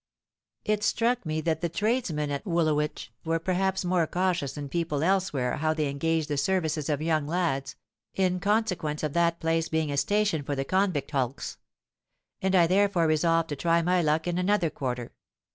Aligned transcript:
It 0.65 0.83
struck 0.83 1.27
me 1.27 1.41
that 1.41 1.61
the 1.61 1.69
tradesmen 1.69 2.31
at 2.31 2.43
Woolwich 2.43 3.11
were 3.23 3.37
perhaps 3.37 3.85
more 3.85 4.07
cautious 4.07 4.53
than 4.53 4.67
people 4.67 5.03
elsewhere 5.03 5.57
how 5.57 5.75
they 5.75 5.87
engaged 5.89 6.27
the 6.27 6.37
services 6.37 6.89
of 6.89 7.03
young 7.03 7.27
lads, 7.27 7.75
in 8.15 8.39
consequence 8.39 9.03
of 9.03 9.13
that 9.13 9.39
place 9.39 9.69
being 9.69 9.91
a 9.91 9.97
station 9.97 10.41
for 10.41 10.55
the 10.55 10.65
convict 10.65 11.11
hulks; 11.11 11.59
and 12.41 12.55
I 12.55 12.65
therefore 12.65 13.05
resolved 13.05 13.49
to 13.49 13.55
try 13.55 13.83
my 13.83 14.01
luck 14.01 14.27
in 14.27 14.39
another 14.39 14.71
quarter. 14.71 15.13